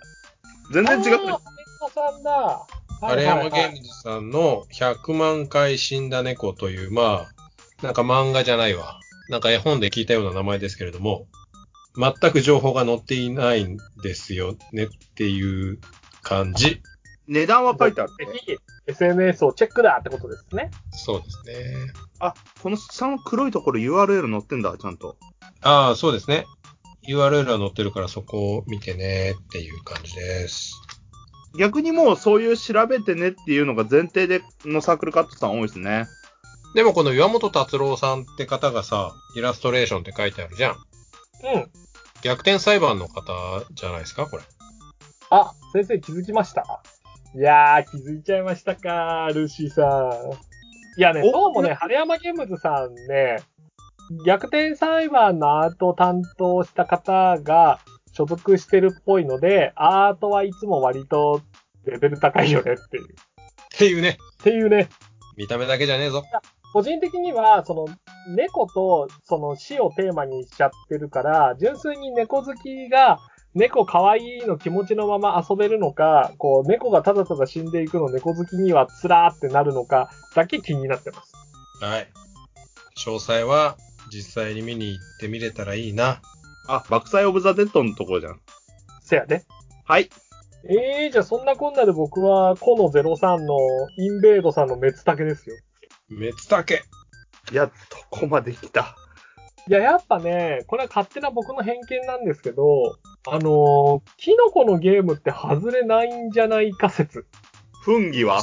[0.72, 1.35] 全然違った。
[1.35, 2.66] あーさんだ。
[3.02, 3.76] アレヤマゲーム。
[3.76, 7.26] ムズさんの100万回死んだ猫という、ま
[7.82, 8.98] あ、なんか漫画じゃないわ。
[9.28, 11.26] なんか絵本で聞いたような名前ですけれども、
[11.96, 15.78] 全く情報が載っていないんですよねっていう
[16.22, 16.80] 感じ。
[17.26, 18.11] 値段は書いてある。
[18.18, 18.56] ぜひ、
[18.87, 20.70] SNS をチェックだってことですね。
[20.92, 21.92] そうですね。
[22.20, 25.16] あ、この下の黒いところ URL 載ってんだ、ちゃんと。
[25.62, 26.46] ああ、そうですね。
[27.09, 30.75] URL は載ってるからそこを見てねっていう感じです。
[31.59, 36.07] 逆にもうそういう調べてねっていうのが前提でのサークルカットさん多いですね。
[36.75, 40.75] でもこの岩本達郎さんって方がさ、イラストレーションって書いてあるじゃん。
[40.75, 41.70] うん。
[42.22, 44.42] 逆転裁判の方じゃないですか、これ。
[45.31, 46.83] あ、先生気づきました？
[47.34, 50.98] いやー、気づいちゃいましたか、ルーシーさん。
[50.98, 51.32] いやね、お？
[51.32, 53.38] どうもね、晴山ゲームズさんね、
[54.24, 57.80] 逆転裁判のアートを担当した方が
[58.12, 61.42] 所属してるっぽいので、アートはいつも割と
[61.84, 63.04] レベル高いよねっていう。
[63.04, 64.16] っっていうね。
[64.42, 64.88] ていうね、
[65.36, 66.22] 見た目だけじゃねえぞ。
[66.72, 67.86] 個人的には、その、
[68.34, 73.18] 猫とその死をテーマにしちゃってるから、純粋に猫好きが、
[73.57, 81.33] 猫可愛いの気持ちのまま遊べるのか、こう、猫がただただ死んでいくの猫好きにはつらーってなるのか、だけ気になってます。
[81.81, 82.09] はい。
[82.99, 83.79] 詳細は
[84.12, 86.21] 実際に見に行ってみれたらいいな。
[86.69, 88.40] あ、爆災オブザ・デッドのところじゃん。
[89.01, 89.42] せやで。
[89.87, 90.11] はい。
[90.69, 93.57] えー、じゃあそんなこんなで僕は、コノ03の
[93.97, 95.57] インベードさんの滅竹ですよ。
[96.11, 96.83] 滅竹。
[97.53, 98.97] やっとここまで来た。
[99.69, 107.26] いや、やっぱね、これは勝手な僕の偏見なんですけど、あのーキノコのゲームって外れないんじゃないか説。
[107.82, 108.40] フンギは？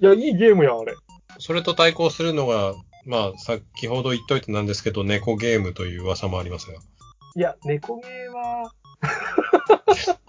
[0.00, 0.94] いや、いいゲームやん、あれ。
[1.38, 2.74] それと対抗するのが、
[3.04, 6.78] まあ、先ほど言っといてなんですけど、猫ゲームという噂もありますが。
[7.36, 8.72] いや、猫ゲーは、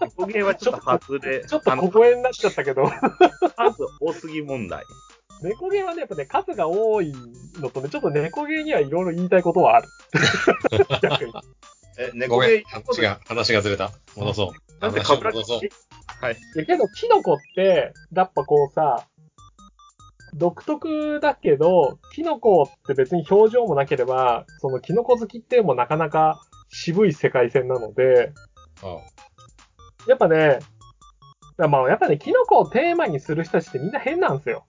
[0.00, 1.44] 猫ゲーはちょっと外れ。
[1.44, 4.84] ちょっと小声になっちゃったけど、数多すぎ問題。
[5.42, 7.12] 猫ゲーはね、やっぱね、数が多い
[7.60, 9.88] のとね、ちょっと猫ゲーにはいろいろ言いたいことはある。
[11.02, 11.32] 逆に。
[11.98, 13.90] え、ごめん猫ゲー、話が、話がずれた。
[14.16, 14.80] 戻そう。
[14.80, 15.60] なんでかぶら戻そう。
[16.20, 16.34] はい。
[16.34, 19.06] いやけど、キノコって、やっぱこうさ、
[20.34, 28.32] 独特だけど、キノコって別に表情もなければ、そのキノコ好きってもなかなか渋い世界線なので、
[28.82, 28.98] あ
[30.08, 30.60] やっぱね、
[31.56, 34.64] まあやっぱね、キノコをテーマにする人たちってみんな変なんですよ。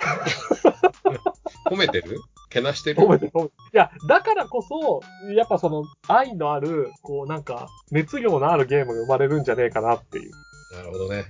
[1.68, 2.18] 褒めてる？
[2.50, 3.02] けなしてる？
[3.02, 5.00] 褒めて褒めていや、だからこそ、
[5.32, 10.30] やっぱその愛のある、こうなんか、熱量のあるゲームが生まれるんじゃねえかなっていう。
[10.76, 11.24] なるほどね。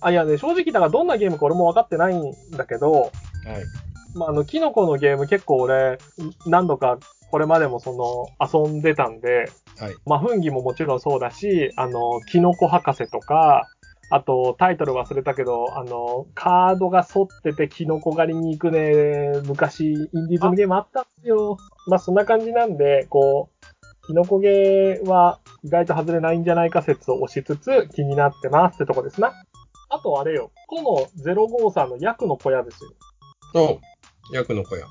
[0.00, 3.12] あ、いやね、正直だからどんなゲームか俺も分かってないんだけど、はい。
[4.14, 5.98] まあ、あの、キノコのゲーム結構俺、
[6.46, 6.98] 何度か
[7.30, 8.26] これまでもその、
[8.66, 9.94] 遊んでたんで、はい。
[10.04, 13.68] まあ、フンギももちろんそうだし、あの、キノコ博士とか、
[14.14, 21.56] あと、タイトル忘れたけど、あの、カードが反っててキノコ狩りに行くね、昔、インディーズのゲームあったんですよ。
[21.86, 29.32] まあ、そんな感じなんで、こう、キノコゲーは意外と外れないんじゃないか説を押しつつ気になってますってとこですな。
[29.88, 32.90] あとあれよ、この053のヤクの小屋ですよ。
[33.54, 33.80] お
[34.34, 34.84] 役の子や。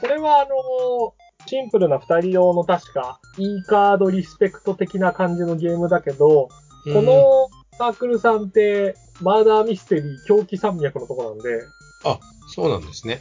[0.00, 1.14] これはあの
[1.46, 6.48] シンプルな二人用の確か、E カードリスペクト的な感じのゲームだけど、
[6.84, 11.62] このサークルさんって、マーダーミステリー狂気山脈のとこなんで、
[12.04, 13.20] あ、そうなんですね。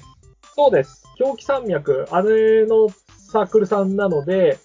[0.56, 1.04] そうです。
[1.18, 2.90] 狂気山脈、あれの
[3.32, 4.60] サークルさんなので、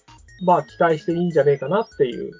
[0.45, 2.31] まあ期待していいんじゃねえかなっていう。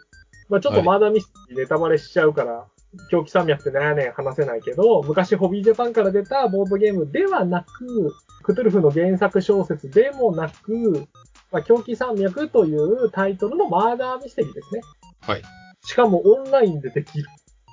[0.50, 2.66] まあちょっとマーダーミステリーネタバレしちゃうから、
[3.10, 11.08] 狂気山脈って何やねん話せないけど、昔ホビージャパンから出たボードゲームではなく、クトゥルフの原作小説でもなく、
[11.52, 14.82] まあ、狂気山脈というタイトルのマーダーミステリーですね。
[15.22, 15.42] はい。
[15.86, 17.28] しかもオンラインでできる。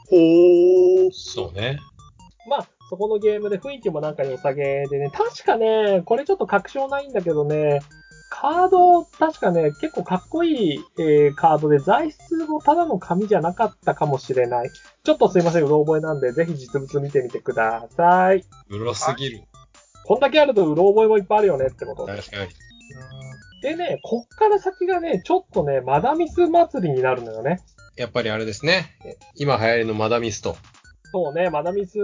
[0.09, 1.11] ほー。
[1.13, 1.79] そうね。
[2.49, 7.81] まあ、そこのゲームで雰囲気もなんか良さげでね、確かね、これちょっと確証ないんだけどね、
[8.31, 14.71] カード、確かね、結構かっこいい、えーカードで、材質もただの紙じゃなかったかもしれない。
[15.05, 18.45] ちょっとすいません、うろ覚えなんで、ぜひ実物見てみてください。
[18.69, 19.43] うろすぎる。
[20.05, 22.07] こんだけあるとうろ覚えもいっぱいあるよねってこと。
[22.07, 22.51] 確かに。
[23.63, 27.61] でね、こっから先がね、ちょっとね、マダミス祭りになるのよね。
[27.97, 28.97] やっぱりあれですね。
[29.37, 30.57] 今流行りのマダミスト。
[31.13, 31.95] そうね、マダミス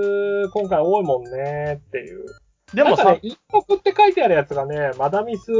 [0.52, 2.26] 今回多いもんねっていう。
[2.74, 5.50] でもさね、、一徳って書いてあるやつがね、マダミス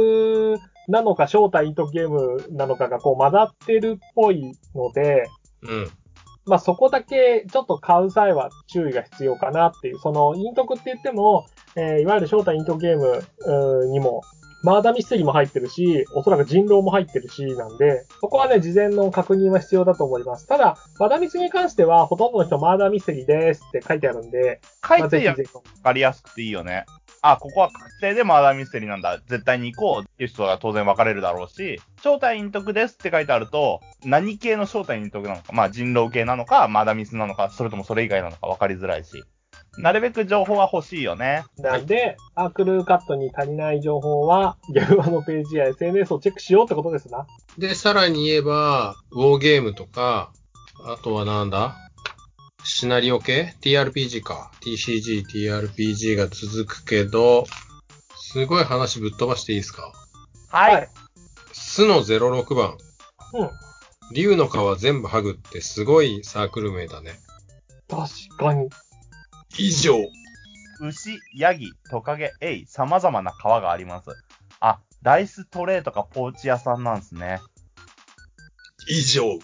[0.89, 5.29] なのか正体陰徳ゲームなのかがこう混ざってるっぽいので、
[5.63, 5.91] うん。
[6.47, 14.23] まあそこだけちょっと買う際は注意が必要かなっていう、その陰徳って言っても、えーいわゆる正体陰徳ゲームうーにも、
[14.63, 20.47] マーダーミステリーも入ってるし、おそらく人狼も入ってるし、なんで、そこはね、事前の確認は必要だと思います。
[20.47, 25.55] ただ、マダミスに関しては、ほとんどの人マーダーミステリーですって書いてあるんで、まあ、書いてやぜひぜひ。
[25.55, 26.85] わかりやすくていいよね。
[27.23, 29.19] あ、ここは確定でマーダーミステリーなんだ。
[29.27, 39.23] 絶対に行こうっていう人が当然分かれるだろうし、正体陰徳ですって書いてあると、何系の正体陰徳なのか、まあ人狼系なのか、マーダーミスなのか、それともそれ以外なのか分かりづらいし。
[39.79, 41.45] なるべく情報は欲しいよね。
[41.59, 47.27] なんで、アークルカットに足りない情報は、ゲームマのページや SNS をチェックしようってことですな。
[47.57, 50.33] で、さらに言えば、ウォーゲームとか、
[50.85, 51.77] あとはなんだ？
[52.65, 54.51] シナリオ系 ?TRPG か。
[54.61, 57.45] TCG、TRPG が続くけど、
[58.17, 59.93] すごい話ぶっ飛ばしていいですか？
[60.49, 60.89] はい。
[61.53, 62.77] スの06番。
[63.35, 63.51] うん。
[64.13, 67.13] 竜の皮全部剥ぐってすごいサークル名だね。
[67.89, 68.69] 確かに。
[69.59, 69.95] 以上。
[70.81, 74.11] 牛、ヤギ、トカゲ、エイ、様々な皮があります。
[74.61, 77.41] あ、ダイストレーとかポーチ屋さんなんですね。
[78.89, 79.39] 以上。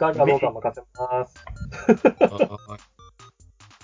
[0.00, 1.34] 使うかどうかは任せます。
[2.20, 2.78] あ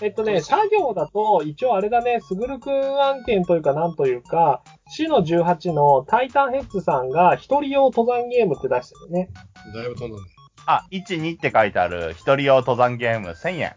[0.03, 9.31] えっとね、作業だと、一応あれだね、すぐるくん案件というかなんというか、死の18のタイタンヘッズさんが一人用登山ゲームって出してるね。
[9.75, 10.25] だいぶ飛んだね。
[10.67, 13.77] あ、1、2って書いてある、一人用登山ゲーム1000円。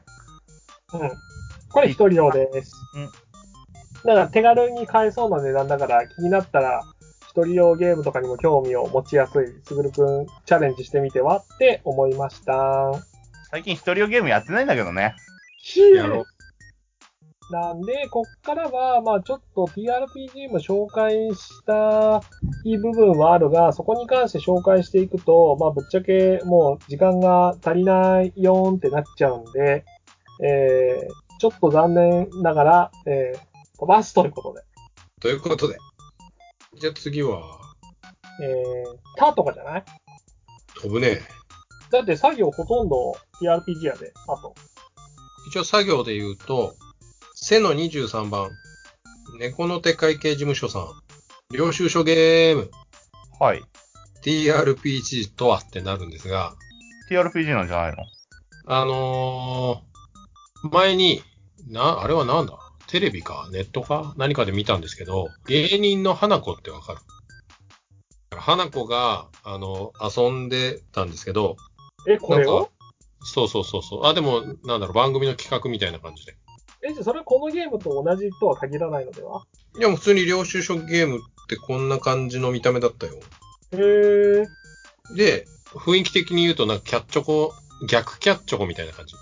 [0.93, 1.11] うん。
[1.69, 2.73] これ一人用です。
[2.95, 3.05] うん。
[4.05, 6.81] だから手軽に買えそうな値段だから気になったら、
[7.29, 12.91] 一人用ゲームとかにも興味を持ちやすい、すぐるくんチャレンジしてみてはって思いました。
[13.51, 15.15] 最近一人用ゲームやってないんだけどね。
[15.95, 16.25] やろう。
[17.51, 22.21] なんで、こっからは、まあちょっと TRPG も紹介した
[22.63, 29.83] いい部分はあるが、そこに関して紹介していくと、まあぶっちゃけもう時間が足りないよーんってなっちゃうんで、
[30.41, 33.39] えー、ちょっと残念ながら、えー、
[33.79, 34.61] 飛ばすということで。
[35.21, 35.77] ということで。
[36.79, 37.59] じゃあ次は、
[38.41, 39.83] えー、タとかじゃない？
[40.81, 41.21] 飛ぶね。
[41.91, 44.53] だって作業ほとんど TRPG やで、あと。
[45.49, 46.75] 一応作業で言うと、
[47.35, 48.49] 背の23番、
[49.39, 50.87] 猫の手会計事務所さん、
[51.53, 52.69] 領収書ゲーム、
[53.39, 53.63] はい。
[54.23, 56.53] TRPG とはってなるんですが、
[57.09, 57.97] TRPG なんじゃないの？
[58.67, 59.88] あのー、
[60.63, 61.21] 前に、
[61.67, 62.57] な、あれはなんだ？
[62.87, 63.47] テレビか？
[63.51, 64.13] ネットか？
[64.17, 66.99] 何かで見たんですけど、芸人の花子ってわかる？
[68.31, 71.57] 花子が、あの、遊んでたんですけど、
[72.07, 72.69] え、これを？
[73.21, 74.05] そうそうそうそう。
[74.05, 76.37] あ、でも、なんだろう、番組の企画みたいな感じで。
[76.81, 79.43] え、じゃあそれはこのゲームと同じとは限らないのでは？
[79.77, 83.19] いや、もう普通に領収書ゲームってこんな感じの見た目だったよ。
[83.73, 84.47] へー。
[85.15, 87.53] で、雰囲気的に言うと、なんかキャッチョコ、
[87.89, 89.13] 逆キャッチョコみたいな感じ。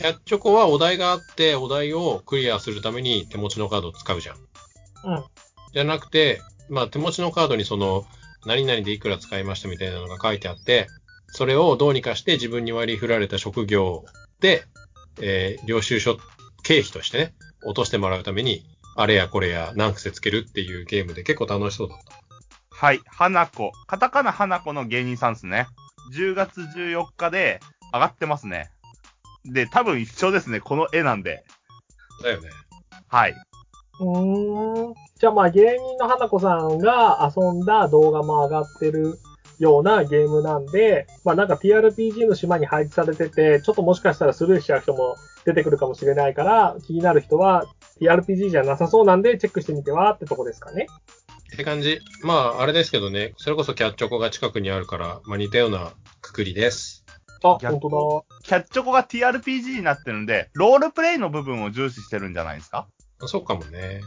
[0.00, 4.36] キャッチョコはお題があって、お題をクリアするために手持ちのカードを使うじゃん。
[4.36, 5.24] うん。
[5.74, 6.40] じゃなくて、
[6.70, 8.06] まあ手持ちのカードにその、
[8.46, 10.86] 何々でいくら使いましたみたいなのが書いてあって、
[11.26, 14.06] それをどうにかして自分に割り振られた職業
[14.40, 14.64] で、
[15.20, 16.16] えー領収書
[16.62, 18.64] 経費としてね、落としてもらうために、
[18.96, 22.74] あれやこれや何癖つけるっていうゲームで結構楽しそうだった。
[22.74, 23.00] はい。
[23.04, 23.70] 花子。
[23.86, 25.66] カタカナ花子の芸人さんですね。
[26.14, 27.60] 10月14日で
[27.92, 28.70] 上がってますね。
[29.44, 30.60] で、多分一緒ですね。
[30.60, 31.44] この絵なんで。
[32.22, 32.48] だよね。
[33.08, 33.34] はい。
[34.00, 34.94] うーん。
[35.18, 39.18] じゃあまあ芸人の花子さんが遊んだ動画も上がってる
[39.58, 47.66] ようなゲームなんで、まあなんか TRPG の島に配置されてて、ちょっともしかしたらスルーしちゃう人も出てくるかもしれないから、気になる人は
[48.00, 50.86] TRPG じゃなさそうなんでチェックしてみてはってとこですかね。
[51.54, 51.98] って感じ。
[52.22, 56.99] まあ、あれですけどね、それこそキャッチョコが近くにあるから、まあ似たようなくくりです。
[57.42, 62.86] あ、逆本当キャッチョコが TRPG になってるんで、ロールプレイの部分を重視してるんじゃないですか？
[63.18, 64.00] まあそうかもね。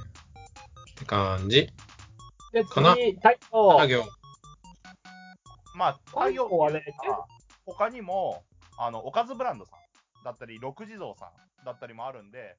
[0.91, 1.67] って感じ。
[1.67, 1.73] だ。
[2.61, 4.03] で、かな次、タイト作業。
[5.75, 6.83] まあ、最作業後はね
[7.65, 8.43] 他にも、
[8.77, 9.79] あの、おかずブランドさん
[10.23, 11.31] だったり、六地蔵さ
[11.61, 12.57] んだったりもあるんで、